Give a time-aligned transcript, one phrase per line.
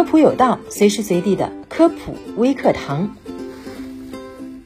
[0.00, 3.14] 科普有道，随时随地的科普微课堂。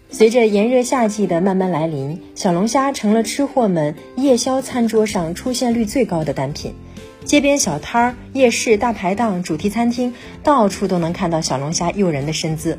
[0.08, 6.76] 随着炎热夏季的慢慢来临，小龙虾成了吃货们夜宵餐桌上出现率最高的单品。
[7.24, 12.78] 街边小摊儿、夜市大排档、主题餐厅，到处都能看到小龙虾诱人的身姿。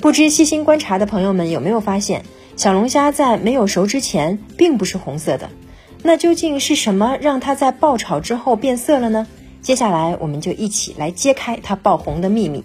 [0.00, 2.24] 不知细心观察的朋友们有没有发现，
[2.56, 5.48] 小龙虾在没有熟之前并不是红色的？
[6.02, 9.28] 那究竟是什么让它在爆炒之后变色了呢？
[9.62, 12.64] 接下来我们就一起来揭开它爆红的秘密。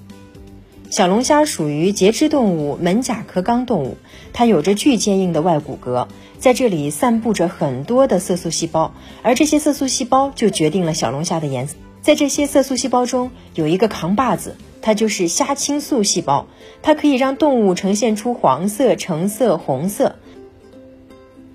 [0.89, 3.97] 小龙虾属于节肢动物门甲壳纲动物，
[4.33, 6.07] 它有着巨坚硬的外骨骼，
[6.39, 11.75] 在这里散布着很多的色素细胞，而这些色素细胞就决定了小龙虾的颜色。
[12.02, 16.47] 在这些色素细胞中有一个扛把子，它就是虾青素细胞，
[16.81, 20.16] 它可以让动物呈现出黄色、橙色、红色。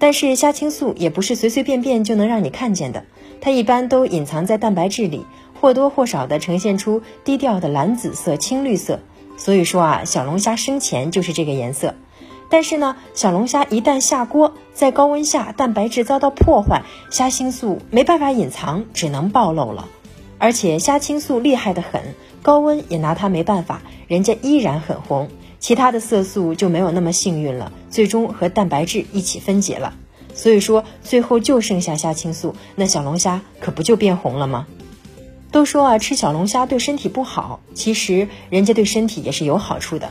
[0.02, 3.04] 但是虾青素也不是随随便便就能让你看见的，
[3.40, 5.24] 它一般都隐藏在蛋白质里，
[5.60, 8.98] 或多或少的呈现出低调的蓝紫色、青绿色。
[9.36, 11.94] 所以说啊，小龙虾生前就是这个颜色。
[12.48, 19.86] 但是呢，小龙虾一旦下锅，在高温下蛋白质遭到破坏，虾青素没办法隐藏，只能暴露了。
[20.38, 22.02] 而且虾青素厉害的很，
[22.42, 25.28] 高温也拿它没办法，人家依然很红。
[25.62, 29.94] 其他的色素就没有那么幸运了，最终和蛋白质一起分解了。
[30.34, 34.66] 所以说，最后就剩下虾青素，那小龙虾可不就变红了吗？
[35.52, 40.10] 都说啊，吃小龙虾对身体不好，其实人家对身体也是有好处的。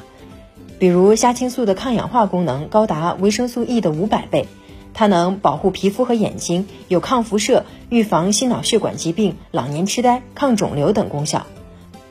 [0.80, 4.48] 比如虾青素的抗氧化功能高达维生素 E 的五百倍，
[4.94, 11.46] 它能保护皮肤和眼睛，有抗辐射、预防心脑血管疾病、老年痴呆、抗肿瘤等功效。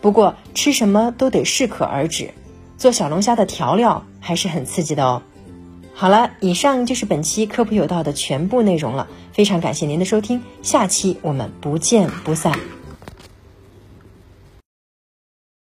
[0.02, 2.32] 不过吃什么都得适可而止。
[2.80, 5.20] 做小龙虾的调料还是很刺激的哦。
[5.92, 12.58] 好了，以上就是本期科普有道的全部内容了，非常感谢您的收听，下期我们不见不散。